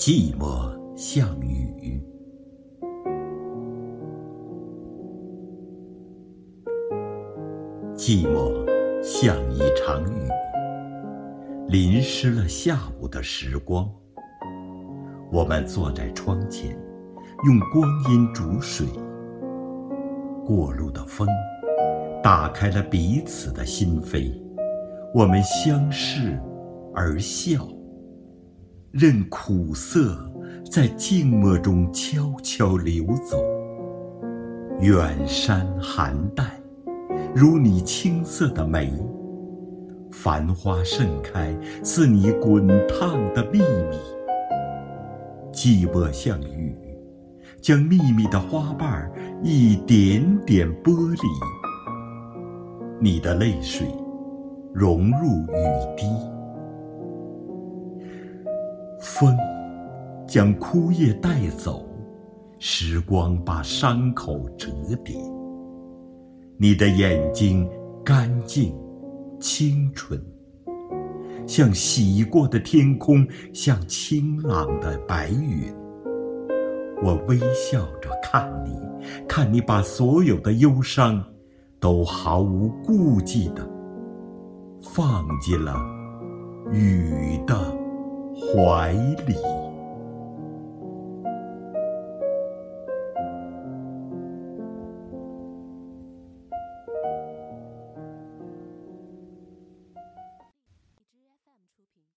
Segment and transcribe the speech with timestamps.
[0.00, 2.02] 寂寞像雨，
[7.94, 8.66] 寂寞
[9.02, 10.26] 像一场雨，
[11.68, 13.86] 淋湿了下午的时光。
[15.30, 16.70] 我们坐在窗前，
[17.44, 18.86] 用光阴煮水。
[20.46, 21.28] 过路的风，
[22.22, 24.32] 打开了彼此的心扉。
[25.14, 26.40] 我们相视
[26.94, 27.68] 而笑。
[28.92, 30.16] 任苦涩
[30.68, 33.40] 在静默中悄悄流走。
[34.80, 36.50] 远山寒淡，
[37.32, 38.92] 如你青涩的眉。
[40.10, 43.96] 繁花盛开，似你滚烫的秘密。
[45.52, 46.76] 寂寞像雨，
[47.60, 49.08] 将秘密的花瓣
[49.40, 51.18] 一点点剥离。
[53.00, 53.86] 你的泪水
[54.74, 56.06] 融入雨滴。
[59.10, 59.36] 风
[60.24, 61.84] 将枯叶带走，
[62.60, 64.68] 时光把伤口折
[65.04, 65.16] 叠。
[66.56, 67.68] 你的眼睛
[68.04, 68.72] 干净、
[69.40, 70.22] 清纯，
[71.44, 75.74] 像洗过的天空，像清朗的白云。
[77.02, 78.78] 我微笑着看你，
[79.26, 81.22] 看你把所有的忧伤，
[81.80, 83.68] 都毫无顾忌的
[84.80, 85.74] 放进了
[86.70, 87.69] 雨的。
[88.52, 88.92] 怀
[89.26, 89.59] 里。